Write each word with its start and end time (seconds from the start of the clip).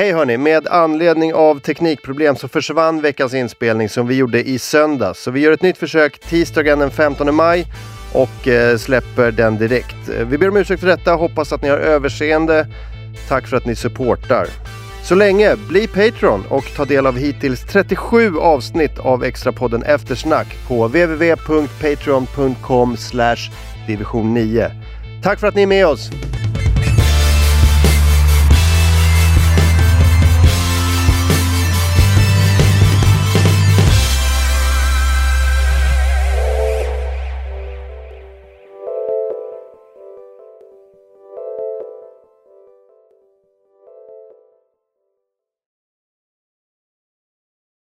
Hej 0.00 0.12
hörni, 0.12 0.36
med 0.36 0.66
anledning 0.66 1.34
av 1.34 1.58
teknikproblem 1.58 2.36
så 2.36 2.48
försvann 2.48 3.00
veckans 3.00 3.34
inspelning 3.34 3.88
som 3.88 4.06
vi 4.06 4.14
gjorde 4.14 4.48
i 4.48 4.58
söndags. 4.58 5.22
Så 5.22 5.30
vi 5.30 5.40
gör 5.40 5.52
ett 5.52 5.62
nytt 5.62 5.78
försök 5.78 6.18
tisdagen 6.18 6.78
den 6.78 6.90
15 6.90 7.34
maj 7.34 7.66
och 8.12 8.48
eh, 8.48 8.76
släpper 8.76 9.30
den 9.30 9.58
direkt. 9.58 10.08
Eh, 10.08 10.26
vi 10.26 10.38
ber 10.38 10.48
om 10.48 10.56
ursäkt 10.56 10.80
för 10.80 10.86
detta, 10.86 11.12
hoppas 11.12 11.52
att 11.52 11.62
ni 11.62 11.68
har 11.68 11.78
överseende. 11.78 12.66
Tack 13.28 13.46
för 13.46 13.56
att 13.56 13.66
ni 13.66 13.76
supportar. 13.76 14.46
Så 15.02 15.14
länge, 15.14 15.56
bli 15.68 15.86
Patreon 15.86 16.44
och 16.48 16.64
ta 16.76 16.84
del 16.84 17.06
av 17.06 17.18
hittills 17.18 17.64
37 17.64 18.38
avsnitt 18.38 18.98
av 18.98 19.24
Extrapodden 19.24 19.82
Eftersnack 19.82 20.56
på 20.68 20.86
www.patreon.com 20.86 22.96
division 23.86 24.34
9. 24.34 24.70
Tack 25.22 25.40
för 25.40 25.46
att 25.46 25.54
ni 25.54 25.62
är 25.62 25.66
med 25.66 25.86
oss! 25.86 26.10